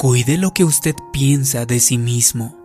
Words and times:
Cuide 0.00 0.38
lo 0.38 0.54
que 0.54 0.64
usted 0.64 0.94
piensa 1.12 1.66
de 1.66 1.78
sí 1.78 1.98
mismo. 1.98 2.56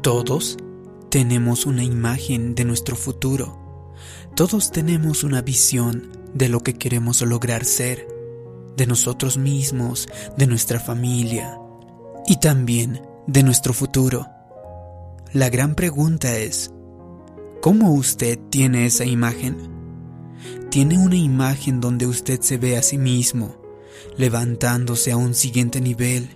Todos 0.00 0.56
tenemos 1.08 1.66
una 1.66 1.82
imagen 1.82 2.54
de 2.54 2.64
nuestro 2.64 2.94
futuro. 2.94 3.58
Todos 4.36 4.70
tenemos 4.70 5.24
una 5.24 5.42
visión 5.42 6.12
de 6.32 6.48
lo 6.48 6.60
que 6.60 6.74
queremos 6.74 7.20
lograr 7.22 7.64
ser, 7.64 8.06
de 8.76 8.86
nosotros 8.86 9.36
mismos, 9.38 10.08
de 10.36 10.46
nuestra 10.46 10.78
familia 10.78 11.58
y 12.28 12.36
también 12.36 13.02
de 13.26 13.42
nuestro 13.42 13.72
futuro. 13.72 14.28
La 15.32 15.50
gran 15.50 15.74
pregunta 15.74 16.38
es, 16.38 16.70
¿cómo 17.64 17.94
usted 17.94 18.38
tiene 18.50 18.84
esa 18.84 19.06
imagen? 19.06 19.56
¿Tiene 20.70 20.98
una 20.98 21.16
imagen 21.16 21.80
donde 21.80 22.06
usted 22.06 22.42
se 22.42 22.58
ve 22.58 22.76
a 22.76 22.82
sí 22.82 22.98
mismo, 22.98 23.56
levantándose 24.18 25.12
a 25.12 25.16
un 25.16 25.32
siguiente 25.32 25.80
nivel, 25.80 26.28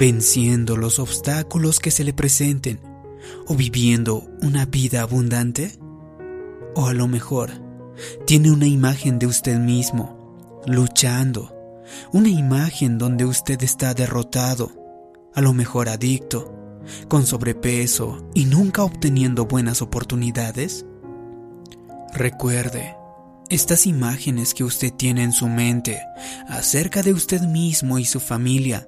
venciendo 0.00 0.76
los 0.76 0.98
obstáculos 0.98 1.78
que 1.78 1.92
se 1.92 2.02
le 2.02 2.12
presenten 2.12 2.80
o 3.46 3.54
viviendo 3.54 4.26
una 4.42 4.66
vida 4.66 5.02
abundante? 5.02 5.78
O 6.74 6.88
a 6.88 6.92
lo 6.92 7.06
mejor, 7.06 7.52
tiene 8.26 8.50
una 8.50 8.66
imagen 8.66 9.20
de 9.20 9.26
usted 9.26 9.60
mismo, 9.60 10.60
luchando, 10.66 11.54
una 12.12 12.30
imagen 12.30 12.98
donde 12.98 13.24
usted 13.24 13.62
está 13.62 13.94
derrotado, 13.94 14.72
a 15.36 15.40
lo 15.40 15.52
mejor 15.52 15.88
adicto, 15.88 16.57
con 17.08 17.26
sobrepeso 17.26 18.28
y 18.34 18.44
nunca 18.44 18.82
obteniendo 18.82 19.46
buenas 19.46 19.82
oportunidades? 19.82 20.84
Recuerde, 22.14 22.96
estas 23.50 23.86
imágenes 23.86 24.54
que 24.54 24.64
usted 24.64 24.92
tiene 24.92 25.22
en 25.22 25.32
su 25.32 25.48
mente 25.48 26.00
acerca 26.48 27.02
de 27.02 27.12
usted 27.12 27.42
mismo 27.42 27.98
y 27.98 28.04
su 28.04 28.20
familia 28.20 28.86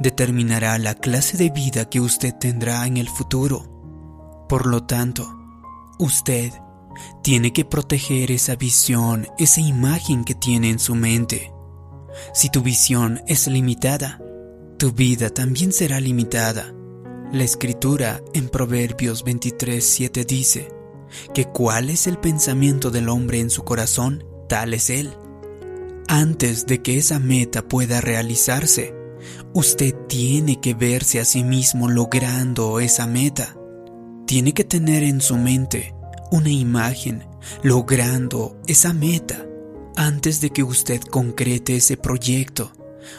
determinará 0.00 0.78
la 0.78 0.94
clase 0.94 1.36
de 1.36 1.50
vida 1.50 1.88
que 1.88 2.00
usted 2.00 2.34
tendrá 2.34 2.86
en 2.86 2.96
el 2.96 3.08
futuro. 3.08 4.46
Por 4.48 4.66
lo 4.66 4.82
tanto, 4.82 5.28
usted 5.98 6.52
tiene 7.22 7.52
que 7.52 7.64
proteger 7.64 8.30
esa 8.30 8.56
visión, 8.56 9.28
esa 9.38 9.60
imagen 9.60 10.24
que 10.24 10.34
tiene 10.34 10.70
en 10.70 10.78
su 10.78 10.94
mente. 10.94 11.52
Si 12.34 12.50
tu 12.50 12.62
visión 12.62 13.22
es 13.26 13.46
limitada, 13.46 14.20
tu 14.78 14.92
vida 14.92 15.30
también 15.30 15.72
será 15.72 16.00
limitada. 16.00 16.74
La 17.32 17.44
escritura 17.44 18.24
en 18.34 18.48
Proverbios 18.48 19.24
23:7 19.24 20.24
dice 20.24 20.72
que 21.32 21.44
cuál 21.44 21.88
es 21.88 22.08
el 22.08 22.18
pensamiento 22.18 22.90
del 22.90 23.08
hombre 23.08 23.38
en 23.38 23.50
su 23.50 23.62
corazón, 23.62 24.24
tal 24.48 24.74
es 24.74 24.90
él. 24.90 25.16
Antes 26.08 26.66
de 26.66 26.82
que 26.82 26.98
esa 26.98 27.20
meta 27.20 27.62
pueda 27.62 28.00
realizarse, 28.00 28.96
usted 29.54 29.94
tiene 30.08 30.60
que 30.60 30.74
verse 30.74 31.20
a 31.20 31.24
sí 31.24 31.44
mismo 31.44 31.88
logrando 31.88 32.80
esa 32.80 33.06
meta. 33.06 33.56
Tiene 34.26 34.52
que 34.52 34.64
tener 34.64 35.04
en 35.04 35.20
su 35.20 35.36
mente 35.36 35.94
una 36.32 36.50
imagen 36.50 37.28
logrando 37.62 38.56
esa 38.66 38.92
meta 38.92 39.46
antes 39.94 40.40
de 40.40 40.50
que 40.50 40.64
usted 40.64 41.00
concrete 41.00 41.76
ese 41.76 41.96
proyecto 41.96 42.72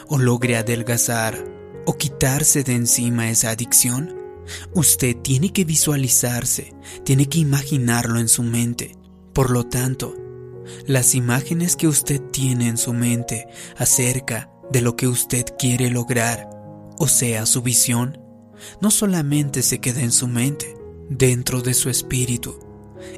o 0.06 0.18
logre 0.18 0.58
adelgazar 0.58 1.61
o 1.86 1.96
quitarse 1.96 2.62
de 2.62 2.74
encima 2.74 3.30
esa 3.30 3.50
adicción, 3.50 4.14
usted 4.74 5.16
tiene 5.16 5.52
que 5.52 5.64
visualizarse, 5.64 6.74
tiene 7.04 7.28
que 7.28 7.38
imaginarlo 7.38 8.18
en 8.18 8.28
su 8.28 8.42
mente. 8.42 8.96
Por 9.32 9.50
lo 9.50 9.64
tanto, 9.66 10.14
las 10.86 11.14
imágenes 11.14 11.76
que 11.76 11.88
usted 11.88 12.20
tiene 12.30 12.68
en 12.68 12.76
su 12.76 12.92
mente 12.92 13.46
acerca 13.76 14.50
de 14.70 14.80
lo 14.80 14.96
que 14.96 15.08
usted 15.08 15.44
quiere 15.58 15.90
lograr, 15.90 16.48
o 16.98 17.08
sea, 17.08 17.46
su 17.46 17.62
visión, 17.62 18.18
no 18.80 18.90
solamente 18.90 19.62
se 19.62 19.80
queda 19.80 20.02
en 20.02 20.12
su 20.12 20.28
mente, 20.28 20.76
dentro 21.08 21.62
de 21.62 21.74
su 21.74 21.90
espíritu, 21.90 22.58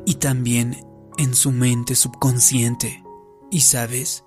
y 0.06 0.14
también 0.14 0.86
en 1.18 1.34
su 1.34 1.52
mente 1.52 1.94
subconsciente. 1.94 3.02
Y 3.50 3.60
sabes, 3.60 4.24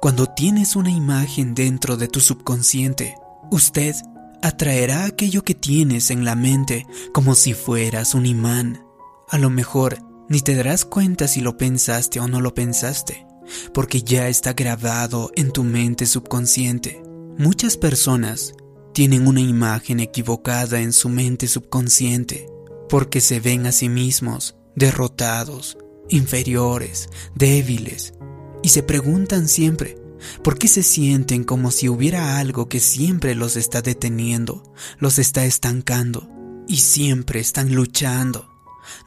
cuando 0.00 0.26
tienes 0.26 0.76
una 0.76 0.90
imagen 0.90 1.54
dentro 1.54 1.96
de 1.96 2.08
tu 2.08 2.20
subconsciente, 2.20 3.16
usted 3.50 3.94
atraerá 4.42 5.04
aquello 5.04 5.42
que 5.42 5.54
tienes 5.54 6.10
en 6.10 6.24
la 6.24 6.34
mente 6.34 6.86
como 7.12 7.34
si 7.34 7.54
fueras 7.54 8.14
un 8.14 8.26
imán. 8.26 8.84
A 9.28 9.38
lo 9.38 9.50
mejor 9.50 9.98
ni 10.28 10.40
te 10.40 10.54
darás 10.54 10.84
cuenta 10.84 11.28
si 11.28 11.40
lo 11.40 11.56
pensaste 11.56 12.20
o 12.20 12.28
no 12.28 12.40
lo 12.40 12.54
pensaste, 12.54 13.26
porque 13.74 14.02
ya 14.02 14.28
está 14.28 14.52
grabado 14.52 15.30
en 15.34 15.50
tu 15.50 15.64
mente 15.64 16.06
subconsciente. 16.06 17.02
Muchas 17.36 17.76
personas 17.76 18.54
tienen 18.92 19.26
una 19.26 19.40
imagen 19.40 20.00
equivocada 20.00 20.80
en 20.80 20.92
su 20.92 21.08
mente 21.08 21.48
subconsciente, 21.48 22.48
porque 22.88 23.20
se 23.20 23.40
ven 23.40 23.66
a 23.66 23.72
sí 23.72 23.88
mismos 23.88 24.56
derrotados, 24.74 25.78
inferiores, 26.08 27.08
débiles, 27.34 28.14
y 28.62 28.68
se 28.68 28.82
preguntan 28.82 29.48
siempre, 29.48 29.96
¿por 30.42 30.58
qué 30.58 30.68
se 30.68 30.82
sienten 30.82 31.44
como 31.44 31.70
si 31.70 31.88
hubiera 31.88 32.38
algo 32.38 32.68
que 32.68 32.80
siempre 32.80 33.34
los 33.34 33.56
está 33.56 33.82
deteniendo, 33.82 34.72
los 34.98 35.18
está 35.18 35.44
estancando, 35.44 36.28
y 36.68 36.78
siempre 36.78 37.40
están 37.40 37.74
luchando? 37.74 38.48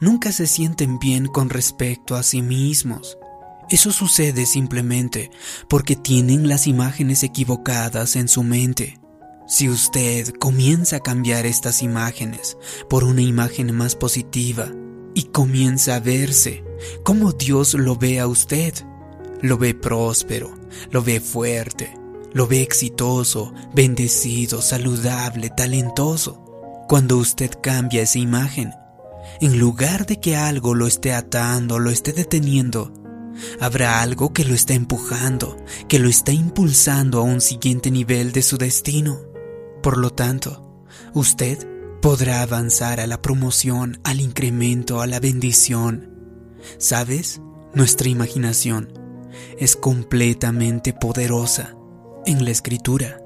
Nunca 0.00 0.32
se 0.32 0.46
sienten 0.46 0.98
bien 0.98 1.26
con 1.26 1.50
respecto 1.50 2.14
a 2.14 2.22
sí 2.22 2.42
mismos. 2.42 3.18
Eso 3.70 3.92
sucede 3.92 4.46
simplemente 4.46 5.30
porque 5.68 5.96
tienen 5.96 6.48
las 6.48 6.66
imágenes 6.66 7.22
equivocadas 7.22 8.16
en 8.16 8.28
su 8.28 8.42
mente. 8.42 9.00
Si 9.46 9.68
usted 9.68 10.32
comienza 10.38 10.96
a 10.96 11.00
cambiar 11.00 11.46
estas 11.46 11.82
imágenes 11.82 12.56
por 12.88 13.04
una 13.04 13.22
imagen 13.22 13.74
más 13.74 13.94
positiva, 13.94 14.70
y 15.14 15.24
comienza 15.24 15.94
a 15.94 16.00
verse 16.00 16.64
como 17.02 17.32
Dios 17.32 17.74
lo 17.74 17.96
ve 17.96 18.20
a 18.20 18.26
usted. 18.26 18.74
Lo 19.44 19.58
ve 19.58 19.74
próspero, 19.74 20.54
lo 20.90 21.02
ve 21.02 21.20
fuerte, 21.20 21.92
lo 22.32 22.46
ve 22.46 22.62
exitoso, 22.62 23.52
bendecido, 23.74 24.62
saludable, 24.62 25.50
talentoso. 25.50 26.42
Cuando 26.88 27.18
usted 27.18 27.50
cambia 27.60 28.00
esa 28.00 28.18
imagen, 28.18 28.72
en 29.42 29.58
lugar 29.58 30.06
de 30.06 30.18
que 30.18 30.34
algo 30.34 30.74
lo 30.74 30.86
esté 30.86 31.12
atando, 31.12 31.78
lo 31.78 31.90
esté 31.90 32.14
deteniendo, 32.14 32.90
habrá 33.60 34.00
algo 34.00 34.32
que 34.32 34.46
lo 34.46 34.54
está 34.54 34.72
empujando, 34.72 35.58
que 35.88 35.98
lo 35.98 36.08
está 36.08 36.32
impulsando 36.32 37.18
a 37.18 37.24
un 37.24 37.42
siguiente 37.42 37.90
nivel 37.90 38.32
de 38.32 38.40
su 38.40 38.56
destino. 38.56 39.20
Por 39.82 39.98
lo 39.98 40.08
tanto, 40.08 40.86
usted 41.12 41.58
podrá 42.00 42.40
avanzar 42.40 42.98
a 42.98 43.06
la 43.06 43.20
promoción, 43.20 44.00
al 44.04 44.22
incremento, 44.22 45.02
a 45.02 45.06
la 45.06 45.20
bendición. 45.20 46.14
¿Sabes? 46.78 47.42
Nuestra 47.74 48.08
imaginación 48.08 49.03
es 49.58 49.76
completamente 49.76 50.92
poderosa. 50.92 51.76
En 52.26 52.44
la 52.44 52.50
escritura, 52.50 53.20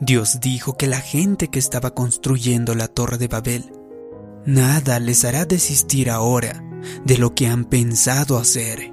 Dios 0.00 0.40
dijo 0.40 0.76
que 0.76 0.86
la 0.86 1.00
gente 1.00 1.48
que 1.48 1.58
estaba 1.58 1.94
construyendo 1.94 2.74
la 2.74 2.88
torre 2.88 3.18
de 3.18 3.28
Babel, 3.28 3.72
nada 4.46 4.98
les 4.98 5.24
hará 5.24 5.44
desistir 5.44 6.10
ahora 6.10 6.64
de 7.04 7.18
lo 7.18 7.34
que 7.34 7.46
han 7.46 7.64
pensado 7.64 8.38
hacer. 8.38 8.92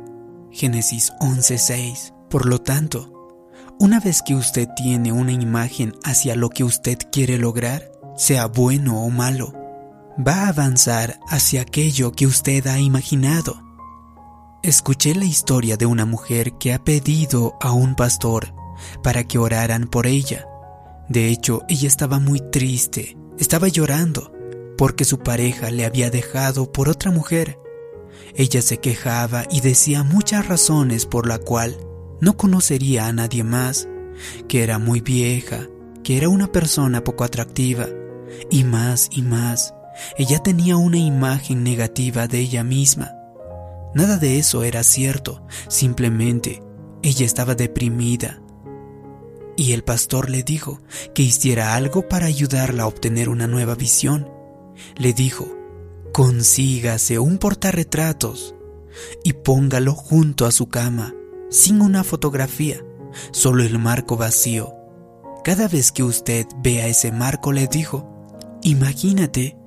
Génesis 0.52 1.14
11:6. 1.20 2.14
Por 2.30 2.46
lo 2.46 2.60
tanto, 2.60 3.14
una 3.80 4.00
vez 4.00 4.22
que 4.22 4.36
usted 4.36 4.68
tiene 4.76 5.12
una 5.12 5.32
imagen 5.32 5.94
hacia 6.04 6.36
lo 6.36 6.50
que 6.50 6.64
usted 6.64 6.98
quiere 7.12 7.38
lograr, 7.38 7.92
sea 8.18 8.48
bueno 8.48 9.04
o 9.04 9.10
malo, 9.10 9.54
va 10.26 10.46
a 10.46 10.48
avanzar 10.50 11.20
hacia 11.30 11.62
aquello 11.62 12.12
que 12.12 12.26
usted 12.26 12.66
ha 12.68 12.80
imaginado. 12.80 13.67
Escuché 14.68 15.16
la 15.16 15.24
historia 15.24 15.78
de 15.78 15.86
una 15.86 16.04
mujer 16.04 16.58
que 16.60 16.74
ha 16.74 16.84
pedido 16.84 17.56
a 17.62 17.72
un 17.72 17.96
pastor 17.96 18.54
para 19.02 19.24
que 19.24 19.38
oraran 19.38 19.88
por 19.88 20.06
ella. 20.06 20.46
De 21.08 21.30
hecho, 21.30 21.62
ella 21.70 21.88
estaba 21.88 22.20
muy 22.20 22.42
triste, 22.42 23.16
estaba 23.40 23.70
llorando, 23.70 24.30
porque 24.78 25.06
su 25.06 25.20
pareja 25.20 25.72
le 25.72 25.86
había 25.86 26.10
dejado 26.10 26.70
por 26.70 26.90
otra 26.90 27.12
mujer. 27.12 27.58
Ella 28.36 28.62
se 28.62 28.80
quejaba 28.80 29.46
y 29.50 29.62
decía 29.62 30.04
muchas 30.04 30.50
razones 30.50 31.06
por 31.06 31.30
la 31.30 31.38
cual 31.38 31.78
no 32.20 32.36
conocería 32.36 33.08
a 33.08 33.14
nadie 33.14 33.46
más, 33.46 33.88
que 34.50 34.64
era 34.64 34.80
muy 34.80 35.00
vieja, 35.00 35.66
que 36.04 36.18
era 36.18 36.28
una 36.28 36.52
persona 36.52 37.06
poco 37.06 37.24
atractiva, 37.24 37.88
y 38.52 38.66
más 38.66 39.08
y 39.14 39.22
más, 39.22 39.74
ella 40.18 40.40
tenía 40.40 40.76
una 40.76 40.98
imagen 40.98 41.64
negativa 41.64 42.28
de 42.28 42.40
ella 42.40 42.66
misma. 42.66 43.17
Nada 43.98 44.18
de 44.18 44.38
eso 44.38 44.64
era 44.64 44.84
cierto, 44.84 45.42
simplemente 45.70 46.62
ella 47.02 47.26
estaba 47.26 47.56
deprimida. 47.56 48.44
Y 49.56 49.72
el 49.72 49.84
pastor 49.84 50.30
le 50.30 50.44
dijo 50.44 50.84
que 51.16 51.24
hiciera 51.24 51.74
algo 51.74 52.08
para 52.08 52.28
ayudarla 52.28 52.84
a 52.84 52.88
obtener 52.88 53.28
una 53.28 53.48
nueva 53.48 53.74
visión. 53.74 54.30
Le 54.98 55.14
dijo, 55.14 55.48
consígase 56.14 57.18
un 57.18 57.40
portarretratos, 57.40 58.54
y 59.24 59.34
póngalo 59.34 59.96
junto 59.96 60.46
a 60.46 60.52
su 60.52 60.68
cama, 60.68 61.16
sin 61.50 61.82
una 61.82 62.04
fotografía, 62.04 62.86
solo 63.32 63.64
el 63.64 63.80
marco 63.80 64.16
vacío. 64.16 64.76
Cada 65.44 65.68
vez 65.68 65.92
que 65.92 66.04
usted 66.04 66.46
vea 66.62 66.86
ese 66.86 67.12
marco, 67.12 67.52
le 67.52 67.66
dijo, 67.66 68.08
imagínate 68.62 69.58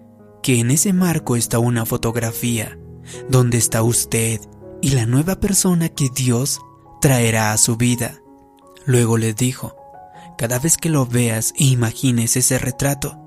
que 0.40 0.60
en 0.60 0.70
ese 0.70 0.92
marco 0.92 1.34
está 1.34 1.58
una 1.58 1.84
fotografía, 1.84 2.78
donde 3.28 3.58
está 3.58 3.82
usted 3.82 4.40
y 4.80 4.90
la 4.90 5.06
nueva 5.06 5.40
persona 5.40 5.88
que 5.88 6.08
Dios 6.14 6.60
traerá 7.00 7.52
a 7.52 7.58
su 7.58 7.76
vida. 7.76 8.20
Luego 8.84 9.18
le 9.18 9.34
dijo, 9.34 9.76
cada 10.38 10.58
vez 10.58 10.76
que 10.76 10.88
lo 10.88 11.06
veas 11.06 11.52
e 11.58 11.64
imagines 11.64 12.36
ese 12.36 12.58
retrato, 12.58 13.18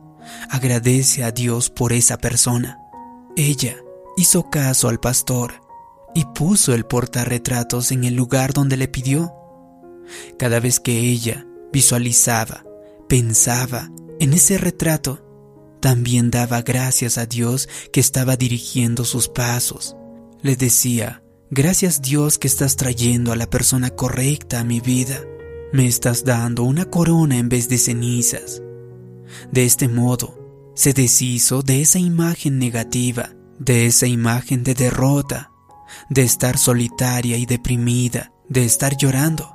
agradece 0.50 1.24
a 1.24 1.32
Dios 1.32 1.70
por 1.70 1.94
esa 1.94 2.18
persona. 2.18 2.80
Ella 3.36 3.76
hizo 4.18 4.50
caso 4.50 4.90
al 4.90 5.00
pastor 5.00 5.62
y 6.16 6.26
puso 6.26 6.74
el 6.74 6.86
portarretratos 6.86 7.92
en 7.92 8.04
el 8.04 8.16
lugar 8.16 8.54
donde 8.54 8.78
le 8.78 8.88
pidió. 8.88 9.34
Cada 10.38 10.60
vez 10.60 10.80
que 10.80 11.00
ella 11.00 11.46
visualizaba, 11.72 12.64
pensaba 13.08 13.90
en 14.20 14.34
ese 14.34 14.58
retrato, 14.58 15.24
también 15.84 16.32
daba 16.32 16.62
gracias 16.62 17.18
a 17.18 17.26
Dios 17.26 17.68
que 17.92 18.00
estaba 18.00 18.38
dirigiendo 18.38 19.04
sus 19.04 19.28
pasos. 19.28 19.98
Le 20.42 20.56
decía, 20.56 21.26
gracias 21.52 22.02
Dios 22.02 22.38
que 22.38 22.48
estás 22.48 22.78
trayendo 22.78 23.34
a 23.34 23.36
la 23.36 23.50
persona 23.50 23.90
correcta 23.90 24.62
a 24.62 24.64
mi 24.64 24.80
vida. 24.80 25.20
Me 25.74 25.86
estás 25.86 26.24
dando 26.24 26.64
una 26.64 26.86
corona 26.86 27.38
en 27.38 27.50
vez 27.50 27.68
de 27.68 27.78
cenizas. 27.78 28.62
De 29.52 29.66
este 29.66 29.90
modo, 29.90 30.72
se 30.74 30.94
deshizo 30.94 31.64
de 31.64 31.82
esa 31.82 32.00
imagen 32.00 32.60
negativa, 32.60 33.32
de 33.60 33.86
esa 33.86 34.08
imagen 34.08 34.64
de 34.64 34.76
derrota, 34.76 35.52
de 36.10 36.24
estar 36.24 36.58
solitaria 36.58 37.36
y 37.36 37.46
deprimida, 37.46 38.32
de 38.48 38.64
estar 38.64 38.96
llorando, 38.96 39.54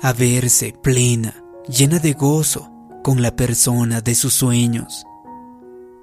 a 0.00 0.14
verse 0.14 0.74
plena, 0.82 1.44
llena 1.68 1.98
de 1.98 2.14
gozo, 2.14 2.72
con 3.02 3.20
la 3.20 3.36
persona 3.36 4.00
de 4.00 4.14
sus 4.14 4.32
sueños. 4.32 5.04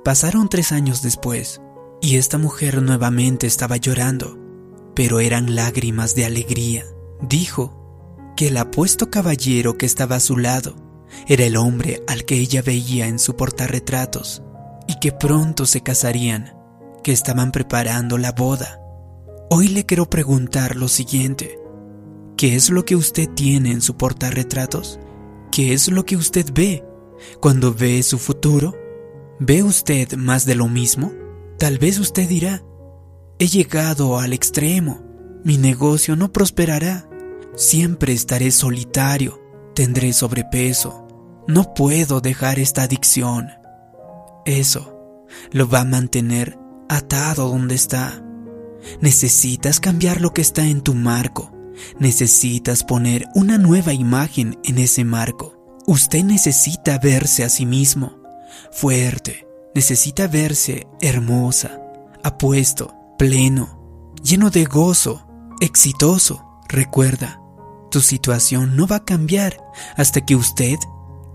Pasaron 0.04 0.50
tres 0.50 0.72
años 0.72 1.02
después, 1.02 1.62
y 2.02 2.18
esta 2.18 2.38
mujer 2.38 2.82
nuevamente 2.82 3.48
estaba 3.48 3.78
llorando, 3.78 4.38
pero 4.96 5.20
eran 5.20 5.56
lágrimas 5.56 6.16
de 6.16 6.26
alegría. 6.26 6.86
Dijo 7.22 8.34
que 8.36 8.48
el 8.48 8.58
apuesto 8.58 9.10
caballero 9.10 9.78
que 9.78 9.86
estaba 9.86 10.18
a 10.18 10.22
su 10.22 10.38
lado 10.38 10.76
era 11.28 11.46
el 11.46 11.58
hombre 11.58 12.04
al 12.08 12.26
que 12.26 12.36
ella 12.36 12.62
veía 12.62 13.08
en 13.08 13.20
su 13.20 13.36
portarretratos, 13.36 14.44
y 14.88 15.00
que 15.00 15.12
pronto 15.12 15.66
se 15.66 15.82
casarían, 15.82 16.56
que 17.04 17.12
estaban 17.12 17.52
preparando 17.52 18.18
la 18.18 18.32
boda. 18.32 18.80
Hoy 19.50 19.70
le 19.70 19.86
quiero 19.86 20.10
preguntar 20.10 20.76
lo 20.76 20.88
siguiente. 20.88 21.60
¿Qué 22.38 22.56
es 22.56 22.70
lo 22.70 22.86
que 22.86 22.96
usted 22.96 23.30
tiene 23.30 23.72
en 23.72 23.82
su 23.82 23.98
portarretratos? 23.98 25.00
¿Qué 25.52 25.74
es 25.74 25.90
lo 25.90 26.06
que 26.06 26.16
usted 26.16 26.46
ve 26.54 26.84
cuando 27.42 27.74
ve 27.74 28.04
su 28.04 28.20
futuro? 28.20 28.76
¿Ve 29.40 29.62
usted 29.62 30.14
más 30.14 30.46
de 30.46 30.56
lo 30.56 30.68
mismo? 30.68 31.12
Tal 31.60 31.78
vez 31.78 32.00
usted 32.00 32.28
dirá, 32.28 32.64
he 33.38 33.48
llegado 33.48 34.18
al 34.20 34.34
extremo, 34.34 35.04
mi 35.44 35.58
negocio 35.58 36.16
no 36.16 36.34
prosperará, 36.34 37.08
siempre 37.56 38.14
estaré 38.14 38.50
solitario, 38.50 39.40
tendré 39.76 40.14
sobrepeso, 40.14 41.08
no 41.48 41.76
puedo 41.76 42.20
dejar 42.20 42.58
esta 42.58 42.84
adicción. 42.84 43.50
Eso 44.46 45.20
lo 45.52 45.70
va 45.70 45.82
a 45.82 45.86
mantener 45.86 46.58
atado 46.90 47.50
donde 47.50 47.76
está. 47.76 48.24
Necesitas 49.02 49.80
cambiar 49.80 50.20
lo 50.20 50.34
que 50.34 50.42
está 50.42 50.66
en 50.66 50.82
tu 50.82 50.96
marco. 50.96 51.52
Necesitas 52.00 52.84
poner 52.84 53.26
una 53.36 53.60
nueva 53.60 53.94
imagen 53.94 54.58
en 54.64 54.80
ese 54.80 55.04
marco. 55.04 55.54
Usted 55.86 56.24
necesita 56.24 56.98
verse 56.98 57.44
a 57.44 57.50
sí 57.50 57.66
mismo 57.66 58.17
fuerte. 58.72 59.48
Necesita 59.74 60.28
verse 60.28 60.88
hermosa, 61.02 61.80
apuesto, 62.24 62.94
pleno, 63.18 64.14
lleno 64.24 64.50
de 64.50 64.66
gozo, 64.66 65.28
exitoso. 65.60 66.44
Recuerda, 66.70 67.40
tu 67.92 68.02
situación 68.02 68.76
no 68.76 68.88
va 68.88 68.98
a 68.98 69.06
cambiar 69.06 69.58
hasta 69.96 70.26
que 70.26 70.36
usted 70.36 70.78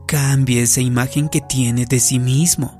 cambie 0.06 0.62
esa 0.62 0.80
imagen 0.80 1.28
que 1.28 1.40
tiene 1.40 1.86
de 1.86 2.00
sí 2.00 2.18
mismo. 2.18 2.78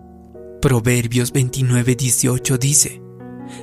Proverbios 0.61 1.33
29:18 1.33 2.59
dice, 2.59 3.03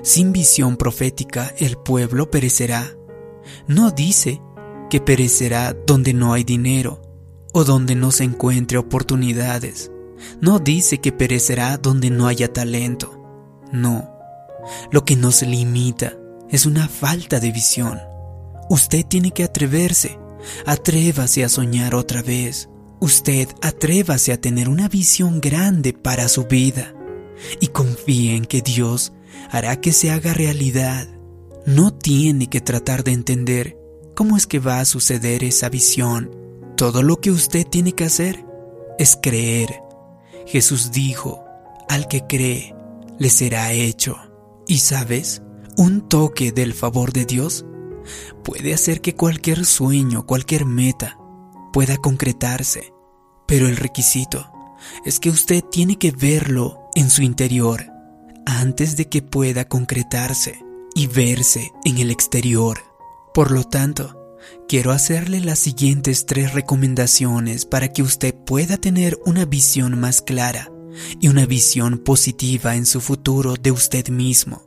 sin 0.01 0.31
visión 0.31 0.77
profética 0.77 1.53
el 1.57 1.77
pueblo 1.77 2.29
perecerá. 2.29 2.89
No 3.67 3.91
dice 3.91 4.41
que 4.89 4.99
perecerá 4.99 5.73
donde 5.85 6.13
no 6.13 6.33
hay 6.33 6.43
dinero 6.43 7.01
o 7.53 7.63
donde 7.63 7.95
no 7.95 8.11
se 8.11 8.23
encuentre 8.23 8.77
oportunidades. 8.77 9.91
No 10.41 10.59
dice 10.59 10.99
que 10.99 11.11
perecerá 11.11 11.77
donde 11.77 12.09
no 12.09 12.27
haya 12.27 12.51
talento. 12.51 13.19
No. 13.71 14.09
Lo 14.91 15.05
que 15.05 15.15
nos 15.15 15.41
limita 15.41 16.17
es 16.49 16.65
una 16.65 16.87
falta 16.87 17.39
de 17.39 17.51
visión. 17.51 17.99
Usted 18.69 19.05
tiene 19.05 19.31
que 19.31 19.43
atreverse. 19.43 20.19
Atrévase 20.65 21.43
a 21.43 21.49
soñar 21.49 21.95
otra 21.95 22.21
vez. 22.21 22.69
Usted 22.99 23.47
atrévase 23.61 24.33
a 24.33 24.41
tener 24.41 24.69
una 24.69 24.89
visión 24.89 25.41
grande 25.41 25.93
para 25.93 26.27
su 26.27 26.45
vida. 26.45 26.93
Y 27.59 27.67
confíe 27.67 28.35
en 28.35 28.45
que 28.45 28.61
Dios 28.61 29.13
hará 29.51 29.79
que 29.79 29.93
se 29.93 30.11
haga 30.11 30.33
realidad. 30.33 31.07
No 31.65 31.93
tiene 31.93 32.47
que 32.47 32.61
tratar 32.61 33.03
de 33.03 33.11
entender 33.11 33.77
cómo 34.15 34.37
es 34.37 34.47
que 34.47 34.59
va 34.59 34.79
a 34.79 34.85
suceder 34.85 35.43
esa 35.43 35.69
visión. 35.69 36.35
Todo 36.75 37.03
lo 37.03 37.17
que 37.17 37.31
usted 37.31 37.65
tiene 37.65 37.93
que 37.93 38.05
hacer 38.05 38.45
es 38.97 39.17
creer. 39.21 39.81
Jesús 40.49 40.91
dijo, 40.91 41.45
al 41.87 42.07
que 42.07 42.25
cree, 42.25 42.75
le 43.19 43.29
será 43.29 43.71
hecho. 43.71 44.17
Y 44.65 44.79
sabes, 44.79 45.43
un 45.77 46.09
toque 46.09 46.51
del 46.51 46.73
favor 46.73 47.13
de 47.13 47.25
Dios 47.25 47.65
puede 48.43 48.73
hacer 48.73 48.99
que 48.99 49.13
cualquier 49.13 49.63
sueño, 49.63 50.25
cualquier 50.25 50.65
meta 50.65 51.19
pueda 51.71 51.97
concretarse. 51.97 52.93
Pero 53.45 53.67
el 53.67 53.77
requisito 53.77 54.51
es 55.05 55.19
que 55.19 55.29
usted 55.29 55.63
tiene 55.63 55.99
que 55.99 56.09
verlo 56.09 56.89
en 56.95 57.11
su 57.11 57.21
interior 57.21 57.85
antes 58.47 58.97
de 58.97 59.07
que 59.07 59.21
pueda 59.21 59.65
concretarse 59.65 60.65
y 60.95 61.05
verse 61.05 61.71
en 61.85 61.99
el 61.99 62.09
exterior. 62.09 62.79
Por 63.35 63.51
lo 63.51 63.65
tanto, 63.65 64.18
quiero 64.67 64.91
hacerle 64.91 65.39
las 65.41 65.59
siguientes 65.59 66.25
tres 66.25 66.53
recomendaciones 66.53 67.65
para 67.65 67.91
que 67.91 68.01
usted 68.01 68.33
pueda 68.33 68.77
tener 68.77 69.19
una 69.25 69.45
visión 69.45 69.99
más 69.99 70.21
clara 70.21 70.71
y 71.19 71.27
una 71.27 71.45
visión 71.45 71.99
positiva 71.99 72.75
en 72.75 72.85
su 72.85 73.01
futuro 73.01 73.55
de 73.55 73.71
usted 73.71 74.09
mismo. 74.09 74.63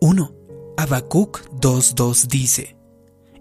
1. 0.00 0.34
Habacuc 0.76 1.40
2.2 1.60 2.26
dice, 2.26 2.76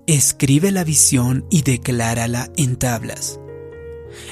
Escribe 0.08 0.72
la 0.72 0.84
visión 0.84 1.46
y 1.50 1.62
declárala 1.62 2.52
en 2.58 2.76
tablas. 2.76 3.40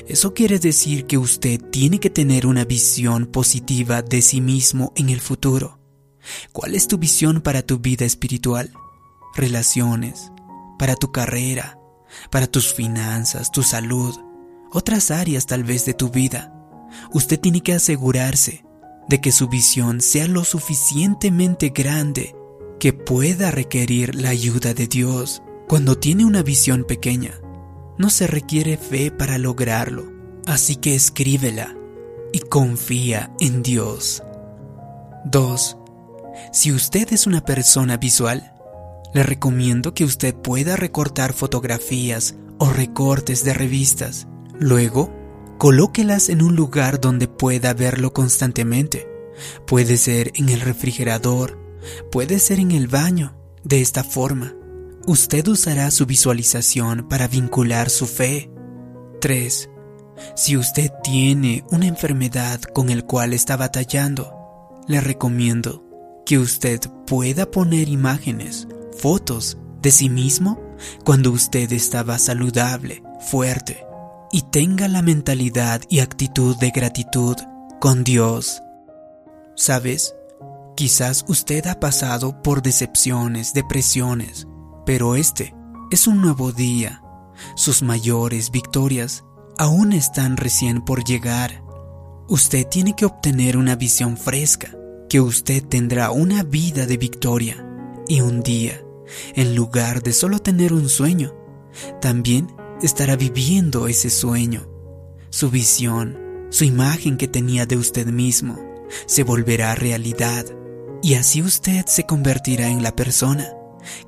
Eso 0.07 0.33
quiere 0.33 0.59
decir 0.59 1.05
que 1.05 1.17
usted 1.17 1.61
tiene 1.71 1.99
que 1.99 2.09
tener 2.09 2.45
una 2.45 2.65
visión 2.65 3.27
positiva 3.27 4.01
de 4.01 4.21
sí 4.21 4.41
mismo 4.41 4.91
en 4.95 5.09
el 5.09 5.21
futuro. 5.21 5.79
¿Cuál 6.51 6.75
es 6.75 6.87
tu 6.87 6.97
visión 6.97 7.41
para 7.41 7.61
tu 7.61 7.79
vida 7.79 8.05
espiritual? 8.05 8.73
Relaciones, 9.35 10.31
para 10.79 10.95
tu 10.95 11.11
carrera, 11.11 11.77
para 12.31 12.47
tus 12.47 12.73
finanzas, 12.73 13.51
tu 13.51 13.61
salud, 13.61 14.15
otras 14.71 15.11
áreas 15.11 15.45
tal 15.45 15.63
vez 15.63 15.85
de 15.85 15.93
tu 15.93 16.09
vida. 16.09 16.55
Usted 17.13 17.39
tiene 17.39 17.61
que 17.61 17.73
asegurarse 17.73 18.65
de 19.07 19.21
que 19.21 19.31
su 19.31 19.47
visión 19.47 20.01
sea 20.01 20.27
lo 20.27 20.43
suficientemente 20.43 21.69
grande 21.69 22.35
que 22.79 22.93
pueda 22.93 23.51
requerir 23.51 24.15
la 24.15 24.29
ayuda 24.29 24.73
de 24.73 24.87
Dios. 24.87 25.43
Cuando 25.67 25.97
tiene 25.97 26.25
una 26.25 26.41
visión 26.41 26.85
pequeña, 26.85 27.33
no 27.97 28.09
se 28.09 28.25
requiere 28.25 28.77
fe 28.77 29.11
para 29.11 29.37
lograrlo, 29.37 30.11
así 30.47 30.77
que 30.77 30.95
escríbela 30.95 31.75
y 32.31 32.39
confía 32.39 33.31
en 33.39 33.61
Dios. 33.61 34.23
2. 35.25 35.77
Si 36.53 36.71
usted 36.71 37.11
es 37.11 37.27
una 37.27 37.41
persona 37.41 37.97
visual, 37.97 38.53
le 39.13 39.23
recomiendo 39.23 39.93
que 39.93 40.05
usted 40.05 40.35
pueda 40.35 40.75
recortar 40.75 41.33
fotografías 41.33 42.35
o 42.57 42.69
recortes 42.69 43.43
de 43.43 43.53
revistas. 43.53 44.27
Luego, 44.59 45.13
colóquelas 45.57 46.29
en 46.29 46.41
un 46.41 46.55
lugar 46.55 47.01
donde 47.01 47.27
pueda 47.27 47.73
verlo 47.73 48.13
constantemente. 48.13 49.07
Puede 49.65 49.97
ser 49.97 50.31
en 50.35 50.49
el 50.49 50.61
refrigerador, 50.61 51.57
puede 52.11 52.39
ser 52.39 52.59
en 52.59 52.71
el 52.71 52.87
baño. 52.87 53.35
De 53.63 53.81
esta 53.81 54.03
forma, 54.03 54.55
usted 55.05 55.47
usará 55.47 55.91
su 55.91 56.05
visualización 56.05 57.07
para 57.07 57.27
vincular 57.27 57.89
su 57.89 58.05
fe. 58.05 58.51
3. 59.21 59.69
Si 60.35 60.57
usted 60.57 60.91
tiene 61.03 61.63
una 61.71 61.87
enfermedad 61.87 62.61
con 62.61 62.89
el 62.89 63.05
cual 63.05 63.33
está 63.33 63.57
batallando, 63.57 64.33
le 64.87 65.01
recomiendo 65.01 65.85
que 66.25 66.37
usted 66.37 66.79
pueda 67.05 67.49
poner 67.49 67.89
imágenes, 67.89 68.67
fotos 68.99 69.57
de 69.81 69.91
sí 69.91 70.09
mismo 70.09 70.59
cuando 71.03 71.31
usted 71.31 71.71
estaba 71.71 72.17
saludable, 72.19 73.03
fuerte 73.19 73.85
y 74.31 74.43
tenga 74.43 74.87
la 74.87 75.01
mentalidad 75.01 75.81
y 75.89 75.99
actitud 75.99 76.55
de 76.57 76.71
gratitud 76.71 77.35
con 77.79 78.03
Dios. 78.03 78.61
¿Sabes? 79.55 80.13
Quizás 80.75 81.25
usted 81.27 81.67
ha 81.67 81.79
pasado 81.79 82.41
por 82.41 82.61
decepciones, 82.61 83.53
depresiones, 83.53 84.47
pero 84.85 85.15
este 85.15 85.55
es 85.91 86.07
un 86.07 86.21
nuevo 86.21 86.51
día. 86.51 87.01
Sus 87.55 87.81
mayores 87.81 88.51
victorias 88.51 89.23
aún 89.57 89.93
están 89.93 90.37
recién 90.37 90.83
por 90.83 91.03
llegar. 91.03 91.63
Usted 92.27 92.67
tiene 92.67 92.95
que 92.95 93.05
obtener 93.05 93.57
una 93.57 93.75
visión 93.75 94.15
fresca, 94.15 94.75
que 95.09 95.19
usted 95.19 95.65
tendrá 95.65 96.11
una 96.11 96.43
vida 96.43 96.85
de 96.85 96.97
victoria 96.97 97.65
y 98.07 98.21
un 98.21 98.41
día, 98.41 98.81
en 99.35 99.55
lugar 99.55 100.03
de 100.03 100.13
solo 100.13 100.39
tener 100.39 100.73
un 100.73 100.89
sueño, 100.89 101.35
también 102.01 102.55
estará 102.81 103.15
viviendo 103.15 103.87
ese 103.87 104.09
sueño. 104.09 104.67
Su 105.29 105.49
visión, 105.49 106.47
su 106.49 106.63
imagen 106.63 107.17
que 107.17 107.27
tenía 107.27 107.65
de 107.65 107.77
usted 107.77 108.07
mismo, 108.07 108.57
se 109.05 109.23
volverá 109.23 109.75
realidad 109.75 110.45
y 111.01 111.15
así 111.15 111.41
usted 111.41 111.85
se 111.85 112.05
convertirá 112.05 112.69
en 112.69 112.83
la 112.83 112.95
persona 112.95 113.53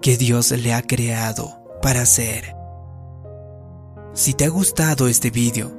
que 0.02 0.18
Dios 0.18 0.52
le 0.52 0.74
ha 0.74 0.82
creado 0.82 1.64
para 1.82 2.06
ser. 2.06 2.56
Si 4.14 4.34
te 4.34 4.46
ha 4.46 4.50
gustado 4.50 5.08
este 5.08 5.32
vídeo 5.32 5.78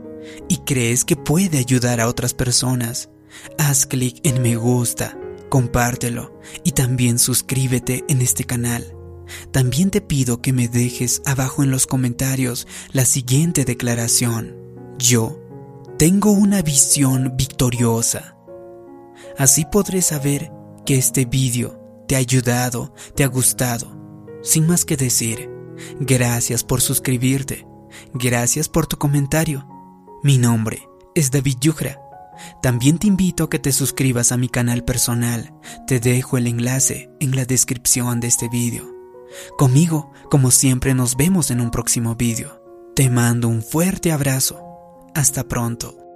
y 0.48 0.58
crees 0.58 1.04
que 1.04 1.16
puede 1.16 1.58
ayudar 1.58 2.00
a 2.00 2.08
otras 2.08 2.32
personas, 2.32 3.10
haz 3.58 3.86
clic 3.86 4.20
en 4.24 4.40
me 4.40 4.56
gusta, 4.56 5.18
compártelo 5.48 6.40
y 6.64 6.72
también 6.72 7.18
suscríbete 7.18 8.04
en 8.08 8.22
este 8.22 8.44
canal. 8.44 8.96
También 9.50 9.90
te 9.90 10.00
pido 10.00 10.40
que 10.40 10.52
me 10.52 10.68
dejes 10.68 11.22
abajo 11.24 11.62
en 11.62 11.70
los 11.70 11.86
comentarios 11.86 12.66
la 12.92 13.04
siguiente 13.04 13.64
declaración. 13.64 14.56
Yo 14.98 15.38
tengo 15.98 16.32
una 16.32 16.62
visión 16.62 17.34
victoriosa. 17.36 18.36
Así 19.38 19.64
podré 19.64 20.02
saber 20.02 20.50
que 20.84 20.96
este 20.96 21.24
vídeo 21.24 21.78
te 22.08 22.16
ha 22.16 22.18
ayudado, 22.18 22.94
te 23.14 23.24
ha 23.24 23.28
gustado. 23.28 23.96
Sin 24.42 24.66
más 24.66 24.84
que 24.84 24.96
decir, 24.96 25.48
gracias 26.00 26.64
por 26.64 26.80
suscribirte, 26.80 27.66
gracias 28.14 28.68
por 28.68 28.86
tu 28.86 28.98
comentario. 28.98 29.66
Mi 30.22 30.38
nombre 30.38 30.88
es 31.14 31.30
David 31.30 31.56
Yugra. 31.60 32.00
También 32.62 32.98
te 32.98 33.06
invito 33.06 33.44
a 33.44 33.50
que 33.50 33.58
te 33.58 33.72
suscribas 33.72 34.32
a 34.32 34.36
mi 34.36 34.48
canal 34.48 34.84
personal. 34.84 35.54
Te 35.86 36.00
dejo 36.00 36.38
el 36.38 36.46
enlace 36.46 37.10
en 37.20 37.36
la 37.36 37.44
descripción 37.44 38.20
de 38.20 38.28
este 38.28 38.48
vídeo. 38.48 38.91
Conmigo, 39.56 40.12
como 40.30 40.50
siempre, 40.50 40.94
nos 40.94 41.16
vemos 41.16 41.50
en 41.50 41.60
un 41.60 41.70
próximo 41.70 42.14
vídeo. 42.14 42.62
Te 42.94 43.08
mando 43.10 43.48
un 43.48 43.62
fuerte 43.62 44.12
abrazo. 44.12 44.60
Hasta 45.14 45.44
pronto. 45.44 46.11